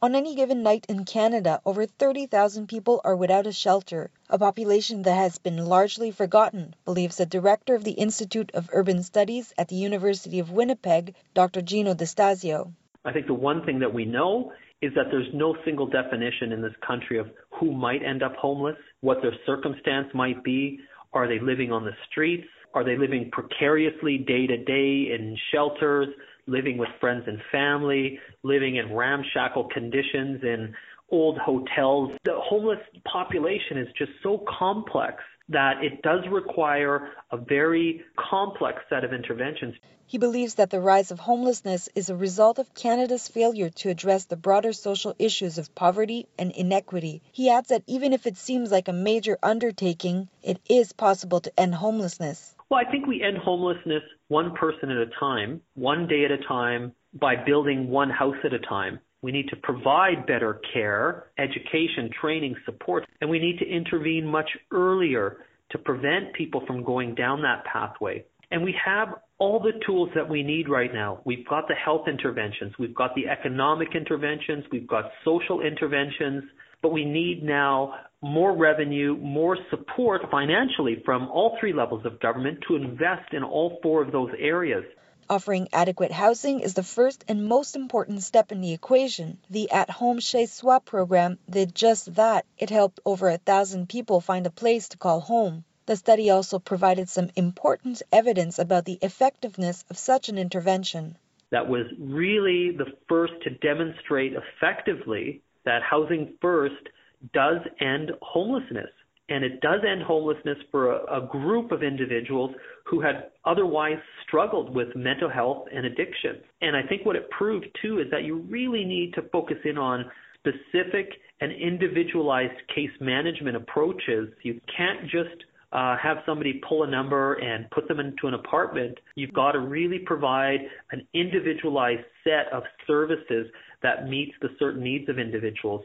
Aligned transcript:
On 0.00 0.14
any 0.14 0.36
given 0.36 0.62
night 0.62 0.86
in 0.88 1.04
Canada, 1.04 1.60
over 1.66 1.84
30,000 1.84 2.68
people 2.68 3.00
are 3.02 3.16
without 3.16 3.48
a 3.48 3.52
shelter, 3.52 4.12
a 4.30 4.38
population 4.38 5.02
that 5.02 5.16
has 5.16 5.38
been 5.38 5.66
largely 5.66 6.12
forgotten, 6.12 6.74
believes 6.84 7.16
the 7.16 7.26
director 7.26 7.74
of 7.74 7.82
the 7.82 7.98
Institute 7.98 8.52
of 8.54 8.70
Urban 8.72 9.02
Studies 9.02 9.52
at 9.58 9.66
the 9.66 9.74
University 9.74 10.38
of 10.38 10.52
Winnipeg, 10.52 11.16
Dr. 11.34 11.62
Jino 11.62 11.96
Distasio. 11.96 12.70
I 13.04 13.12
think 13.12 13.26
the 13.26 13.34
one 13.34 13.64
thing 13.64 13.80
that 13.80 13.92
we 13.92 14.04
know 14.04 14.52
is 14.80 14.94
that 14.94 15.06
there's 15.10 15.34
no 15.34 15.56
single 15.64 15.88
definition 15.88 16.52
in 16.52 16.62
this 16.62 16.76
country 16.86 17.18
of 17.18 17.26
who 17.58 17.72
might 17.72 18.04
end 18.04 18.22
up 18.22 18.36
homeless, 18.36 18.76
what 19.00 19.20
their 19.20 19.34
circumstance 19.46 20.14
might 20.14 20.44
be. 20.44 20.78
Are 21.12 21.26
they 21.26 21.40
living 21.40 21.72
on 21.72 21.84
the 21.84 21.96
streets? 22.08 22.46
Are 22.72 22.84
they 22.84 22.96
living 22.96 23.30
precariously 23.32 24.18
day 24.18 24.46
to 24.46 24.58
day 24.58 25.12
in 25.12 25.36
shelters? 25.52 26.06
Living 26.48 26.78
with 26.78 26.88
friends 27.00 27.24
and 27.26 27.38
family, 27.52 28.18
living 28.42 28.76
in 28.76 28.94
ramshackle 28.94 29.68
conditions 29.72 30.42
in 30.42 30.74
old 31.10 31.38
hotels. 31.38 32.10
The 32.24 32.34
homeless 32.36 32.80
population 33.10 33.78
is 33.78 33.88
just 33.96 34.10
so 34.22 34.44
complex 34.58 35.22
that 35.48 35.82
it 35.82 36.02
does 36.02 36.24
require 36.30 37.10
a 37.30 37.36
very 37.36 38.02
complex 38.16 38.78
set 38.88 39.04
of 39.04 39.12
interventions. 39.12 39.74
He 40.06 40.18
believes 40.18 40.54
that 40.54 40.70
the 40.70 40.80
rise 40.80 41.10
of 41.10 41.18
homelessness 41.18 41.90
is 41.94 42.08
a 42.08 42.16
result 42.16 42.58
of 42.58 42.72
Canada's 42.74 43.28
failure 43.28 43.68
to 43.68 43.90
address 43.90 44.24
the 44.24 44.36
broader 44.36 44.72
social 44.72 45.14
issues 45.18 45.58
of 45.58 45.74
poverty 45.74 46.26
and 46.38 46.50
inequity. 46.52 47.20
He 47.32 47.50
adds 47.50 47.68
that 47.68 47.82
even 47.86 48.14
if 48.14 48.26
it 48.26 48.38
seems 48.38 48.72
like 48.72 48.88
a 48.88 48.92
major 48.94 49.38
undertaking, 49.42 50.28
it 50.42 50.60
is 50.68 50.92
possible 50.92 51.40
to 51.40 51.60
end 51.60 51.74
homelessness. 51.74 52.54
Well, 52.70 52.80
I 52.80 52.90
think 52.90 53.06
we 53.06 53.22
end 53.22 53.36
homelessness 53.38 54.02
one 54.28 54.54
person 54.54 54.90
at 54.90 54.96
a 54.96 55.10
time, 55.20 55.60
one 55.74 56.06
day 56.06 56.24
at 56.24 56.30
a 56.30 56.38
time, 56.38 56.92
by 57.12 57.36
building 57.36 57.88
one 57.88 58.10
house 58.10 58.36
at 58.44 58.54
a 58.54 58.58
time. 58.58 59.00
We 59.22 59.32
need 59.32 59.48
to 59.48 59.56
provide 59.56 60.26
better 60.26 60.60
care, 60.72 61.26
education, 61.38 62.10
training, 62.20 62.54
support, 62.64 63.04
and 63.20 63.28
we 63.28 63.38
need 63.38 63.58
to 63.58 63.66
intervene 63.66 64.26
much 64.26 64.48
earlier 64.70 65.38
to 65.70 65.78
prevent 65.78 66.32
people 66.34 66.62
from 66.66 66.84
going 66.84 67.14
down 67.14 67.42
that 67.42 67.64
pathway. 67.64 68.24
And 68.50 68.62
we 68.62 68.74
have 68.84 69.08
all 69.38 69.60
the 69.60 69.72
tools 69.84 70.08
that 70.14 70.28
we 70.28 70.42
need 70.42 70.68
right 70.68 70.92
now. 70.92 71.20
We've 71.24 71.46
got 71.46 71.68
the 71.68 71.74
health 71.74 72.08
interventions, 72.08 72.72
we've 72.78 72.94
got 72.94 73.14
the 73.14 73.28
economic 73.28 73.94
interventions, 73.94 74.64
we've 74.72 74.86
got 74.86 75.10
social 75.24 75.60
interventions, 75.60 76.44
but 76.82 76.92
we 76.92 77.04
need 77.04 77.42
now 77.42 77.94
more 78.20 78.56
revenue, 78.56 79.16
more 79.16 79.56
support 79.70 80.22
financially 80.30 81.02
from 81.04 81.28
all 81.28 81.56
three 81.60 81.72
levels 81.72 82.04
of 82.04 82.20
government 82.20 82.58
to 82.66 82.76
invest 82.76 83.32
in 83.32 83.44
all 83.44 83.78
four 83.82 84.02
of 84.02 84.12
those 84.12 84.30
areas. 84.38 84.84
Offering 85.30 85.68
adequate 85.72 86.10
housing 86.10 86.60
is 86.60 86.74
the 86.74 86.82
first 86.82 87.24
and 87.28 87.46
most 87.46 87.76
important 87.76 88.22
step 88.22 88.50
in 88.50 88.60
the 88.60 88.72
equation. 88.72 89.38
The 89.50 89.70
At 89.70 89.90
Home 89.90 90.20
Chez 90.20 90.46
Soi 90.46 90.78
program 90.78 91.38
did 91.48 91.74
just 91.74 92.14
that. 92.14 92.46
It 92.56 92.70
helped 92.70 93.00
over 93.04 93.28
a 93.28 93.36
thousand 93.38 93.88
people 93.88 94.20
find 94.20 94.46
a 94.46 94.50
place 94.50 94.88
to 94.88 94.96
call 94.96 95.20
home. 95.20 95.64
The 95.84 95.96
study 95.96 96.30
also 96.30 96.58
provided 96.58 97.08
some 97.08 97.30
important 97.36 98.02
evidence 98.10 98.58
about 98.58 98.84
the 98.84 98.98
effectiveness 99.02 99.84
of 99.90 99.98
such 99.98 100.28
an 100.28 100.38
intervention. 100.38 101.16
That 101.50 101.68
was 101.68 101.86
really 101.98 102.72
the 102.72 102.92
first 103.08 103.34
to 103.44 103.50
demonstrate 103.50 104.32
effectively 104.34 105.42
that 105.64 105.82
Housing 105.82 106.34
First 106.40 106.88
does 107.32 107.58
end 107.80 108.12
homelessness. 108.22 108.90
And 109.30 109.44
it 109.44 109.60
does 109.60 109.80
end 109.86 110.02
homelessness 110.02 110.56
for 110.70 110.92
a, 110.92 111.22
a, 111.22 111.26
group 111.26 111.70
of 111.70 111.82
individuals 111.82 112.54
who 112.86 113.00
had 113.02 113.30
otherwise 113.44 113.98
struggled 114.26 114.74
with 114.74 114.88
mental 114.96 115.28
health 115.28 115.66
and 115.74 115.84
addiction. 115.84 116.36
And 116.62 116.74
I 116.74 116.82
think 116.88 117.04
what 117.04 117.14
it 117.14 117.28
proved 117.30 117.66
too 117.82 117.98
is 117.98 118.06
that 118.10 118.24
you 118.24 118.38
really 118.48 118.86
need 118.86 119.12
to 119.14 119.22
focus 119.30 119.58
in 119.66 119.76
on 119.76 120.06
specific 120.38 121.10
and 121.42 121.52
individualized 121.52 122.56
case 122.74 122.90
management 123.00 123.56
approaches. 123.56 124.30
You 124.42 124.60
can't 124.74 125.02
just 125.02 125.44
uh, 125.72 125.96
have 126.02 126.18
somebody 126.24 126.60
pull 126.66 126.84
a 126.84 126.86
number 126.86 127.34
and 127.34 127.70
put 127.70 127.88
them 127.88 128.00
into 128.00 128.26
an 128.26 128.34
apartment. 128.34 128.98
You've 129.14 129.32
got 129.32 129.52
to 129.52 129.60
really 129.60 129.98
provide 129.98 130.60
an 130.92 131.06
individualized 131.12 132.04
set 132.24 132.52
of 132.52 132.62
services 132.86 133.46
that 133.82 134.08
meets 134.08 134.32
the 134.40 134.48
certain 134.58 134.82
needs 134.82 135.08
of 135.08 135.18
individuals. 135.18 135.82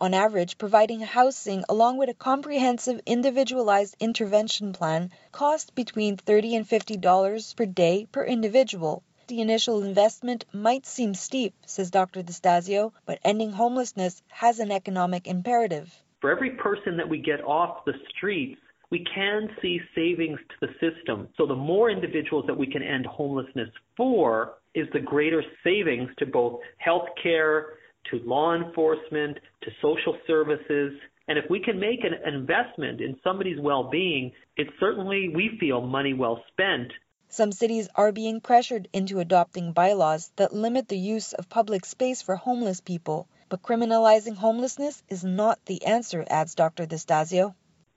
On 0.00 0.14
average, 0.14 0.58
providing 0.58 1.00
housing 1.00 1.64
along 1.68 1.98
with 1.98 2.08
a 2.08 2.14
comprehensive 2.14 3.00
individualized 3.04 3.96
intervention 3.98 4.72
plan 4.72 5.10
costs 5.32 5.70
between 5.70 6.16
30 6.16 6.56
and 6.56 6.66
$50 6.68 7.56
per 7.56 7.66
day 7.66 8.06
per 8.10 8.24
individual. 8.24 9.02
The 9.26 9.40
initial 9.40 9.82
investment 9.82 10.46
might 10.52 10.86
seem 10.86 11.14
steep, 11.14 11.52
says 11.66 11.90
Dr. 11.90 12.22
Distasio, 12.22 12.92
but 13.04 13.18
ending 13.24 13.52
homelessness 13.52 14.22
has 14.28 14.60
an 14.60 14.70
economic 14.70 15.26
imperative. 15.26 15.92
For 16.20 16.30
every 16.30 16.50
person 16.50 16.96
that 16.96 17.08
we 17.08 17.18
get 17.18 17.44
off 17.44 17.84
the 17.84 17.94
streets, 18.08 18.60
we 18.90 19.04
can 19.14 19.48
see 19.60 19.80
savings 19.94 20.38
to 20.48 20.66
the 20.66 20.72
system. 20.80 21.28
So 21.36 21.46
the 21.46 21.54
more 21.54 21.90
individuals 21.90 22.44
that 22.46 22.56
we 22.56 22.66
can 22.66 22.82
end 22.82 23.04
homelessness 23.06 23.68
for 23.96 24.54
is 24.74 24.86
the 24.92 25.00
greater 25.00 25.42
savings 25.62 26.08
to 26.18 26.26
both 26.26 26.60
healthcare, 26.84 27.74
to 28.10 28.18
law 28.24 28.54
enforcement, 28.54 29.38
to 29.62 29.70
social 29.82 30.16
services. 30.26 30.92
And 31.26 31.38
if 31.38 31.44
we 31.50 31.60
can 31.60 31.78
make 31.78 32.00
an 32.02 32.14
investment 32.34 33.02
in 33.02 33.18
somebody's 33.22 33.60
well 33.60 33.90
being, 33.90 34.32
it's 34.56 34.70
certainly, 34.80 35.28
we 35.34 35.58
feel, 35.60 35.82
money 35.82 36.14
well 36.14 36.42
spent. 36.50 36.90
Some 37.28 37.52
cities 37.52 37.90
are 37.94 38.10
being 38.10 38.40
pressured 38.40 38.88
into 38.94 39.20
adopting 39.20 39.72
bylaws 39.72 40.32
that 40.36 40.54
limit 40.54 40.88
the 40.88 40.96
use 40.96 41.34
of 41.34 41.50
public 41.50 41.84
space 41.84 42.22
for 42.22 42.36
homeless 42.36 42.80
people. 42.80 43.28
But 43.50 43.62
criminalizing 43.62 44.36
homelessness 44.36 45.02
is 45.10 45.24
not 45.24 45.62
the 45.66 45.84
answer, 45.84 46.24
adds 46.28 46.54
Dr. 46.54 46.86
Distasio. 46.86 47.54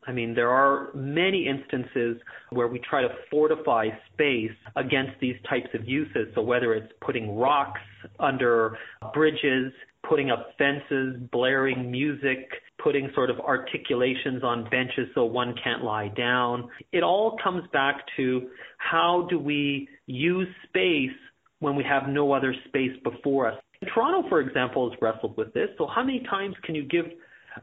I 0.08 0.12
mean, 0.12 0.34
there 0.34 0.50
are 0.50 0.92
many 0.96 1.48
instances 1.48 2.18
where 2.50 2.68
we 2.68 2.80
try 2.80 3.02
to 3.02 3.10
fortify 3.30 3.90
space 4.14 4.52
against 4.76 5.12
these 5.20 5.36
types 5.48 5.68
of 5.74 5.88
uses. 5.88 6.28
So 6.34 6.42
whether 6.42 6.74
it's 6.74 6.92
putting 7.02 7.36
rocks 7.36 7.82
under 8.20 8.78
bridges, 9.14 9.72
putting 10.08 10.32
up 10.32 10.50
fences, 10.58 11.18
blaring 11.32 11.92
music, 11.92 12.50
putting 12.84 13.12
sort 13.14 13.30
of 13.30 13.40
articulations 13.40 14.44
on 14.44 14.64
benches 14.70 15.08
so 15.14 15.24
one 15.26 15.54
can't 15.64 15.84
lie 15.84 16.08
down. 16.10 16.68
It 16.92 17.04
all 17.04 17.38
comes 17.44 17.64
back 17.72 18.04
to 18.18 18.50
how 18.78 19.28
do 19.30 19.38
we 19.38 19.88
use 20.08 20.48
space 20.68 21.12
when 21.60 21.76
we 21.76 21.84
have 21.84 22.10
no 22.10 22.34
other 22.34 22.56
space 22.68 22.98
before 23.04 23.52
us. 23.52 23.60
Toronto, 23.94 24.28
for 24.30 24.42
example, 24.42 24.90
has 24.90 25.00
wrestled 25.02 25.38
with 25.38 25.54
this. 25.54 25.70
So 25.78 25.88
how 25.88 26.04
many 26.04 26.24
times 26.30 26.56
can 26.64 26.74
you 26.74 26.84
give 26.88 27.06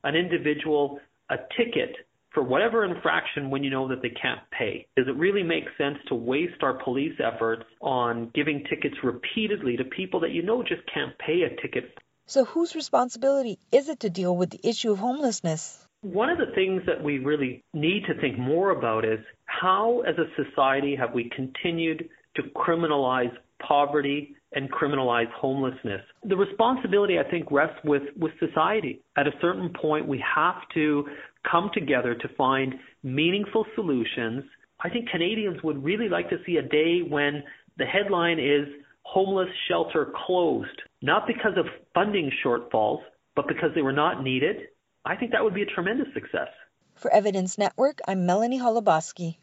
an 0.05 0.15
individual 0.15 1.01
a 1.31 1.37
ticket 1.57 1.95
for 2.39 2.45
whatever 2.45 2.85
infraction 2.85 3.51
when 3.51 3.65
you 3.65 3.71
know 3.71 3.89
that 3.89 4.01
they 4.01 4.11
can't 4.11 4.39
pay? 4.57 4.87
Does 4.97 5.09
it 5.09 5.17
really 5.17 5.43
make 5.43 5.65
sense 5.77 5.99
to 6.07 6.15
waste 6.15 6.63
our 6.63 6.75
police 6.85 7.19
efforts 7.19 7.65
on 7.81 8.31
giving 8.33 8.63
tickets 8.71 8.95
repeatedly 9.03 9.77
to 9.77 9.83
people 9.85 10.21
that 10.21 10.31
you 10.31 10.45
know 10.45 10.63
just 10.63 10.83
can't 10.95 11.19
pay 11.19 11.43
a 11.43 11.61
ticket? 11.61 11.99
So, 12.27 12.45
whose 12.45 12.77
responsibility 12.77 13.59
is 13.73 13.89
it 13.89 13.99
to 14.01 14.11
deal 14.11 14.37
with 14.37 14.51
the 14.51 14.61
issue 14.63 14.93
of 14.93 15.01
homelessness? 15.01 15.85
One 16.03 16.31
of 16.31 16.39
the 16.39 16.55
things 16.55 16.83
that 16.87 17.03
we 17.03 17.19
really 17.19 17.65
need 17.75 18.05
to 18.07 18.21
think 18.21 18.39
more 18.39 18.71
about 18.71 19.05
is 19.05 19.19
how, 19.47 20.03
as 20.03 20.15
a 20.17 20.45
society, 20.45 20.95
have 20.95 21.13
we 21.13 21.29
continued 21.35 22.09
to 22.37 22.43
criminalize 22.55 23.33
poverty 23.67 24.37
and 24.53 24.71
criminalize 24.73 25.31
homelessness. 25.33 26.01
The 26.25 26.37
responsibility, 26.37 27.19
I 27.19 27.31
think, 27.31 27.51
rests 27.51 27.79
with, 27.85 28.03
with 28.17 28.33
society. 28.39 29.03
At 29.17 29.27
a 29.27 29.33
certain 29.41 29.71
point, 29.81 30.09
we 30.09 30.23
have 30.35 30.57
to 30.75 31.05
come 31.51 31.71
together 31.75 32.15
to 32.15 32.29
find 32.37 32.75
meaningful 33.03 33.67
solutions. 33.75 34.45
I 34.81 34.89
think 34.89 35.09
Canadians 35.11 35.63
would 35.63 35.83
really 35.85 36.09
like 36.09 36.31
to 36.31 36.37
see 36.47 36.57
a 36.57 36.63
day 36.63 37.01
when 37.07 37.43
the 37.77 37.85
headline 37.85 38.39
is 38.39 38.67
homeless 39.03 39.49
shelter 39.69 40.13
closed, 40.27 40.83
not 41.03 41.27
because 41.27 41.57
of 41.57 41.67
funding 41.95 42.31
shortfalls, 42.45 43.01
but 43.37 43.49
because 43.49 43.71
they 43.75 43.83
were 43.83 43.93
not 43.93 44.23
needed. 44.23 44.57
I 45.05 45.17
think 45.17 45.33
that 45.33 45.43
would 45.43 45.55
be 45.55 45.63
a 45.63 45.67
tremendous 45.67 46.09
success. 46.13 46.49
For 46.97 47.13
Evidence 47.13 47.57
Network, 47.57 48.01
I'm 48.07 48.27
Melanie 48.27 48.59
Holubowski. 48.59 49.37